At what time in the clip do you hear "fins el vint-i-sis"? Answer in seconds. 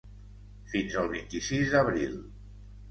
0.71-1.71